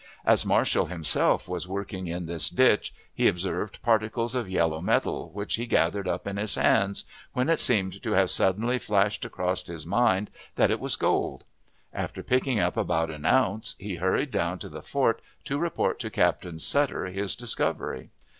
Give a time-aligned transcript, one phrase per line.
[0.25, 5.57] As Marshall himself was working in this ditch, he observed particles of yellow metal which
[5.57, 9.85] he gathered up in his hand, when it seemed to have suddenly flashed across his
[9.85, 11.43] mind that it was gold.
[11.93, 16.09] After picking up about an ounce, he hurried down to the fort to report to
[16.09, 18.09] Captain Sutter his discovery.